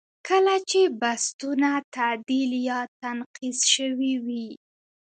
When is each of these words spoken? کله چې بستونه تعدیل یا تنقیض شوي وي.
کله 0.27 0.55
چې 0.69 0.81
بستونه 1.01 1.69
تعدیل 1.95 2.51
یا 2.69 2.79
تنقیض 3.01 3.59
شوي 3.75 4.13
وي. 4.25 4.47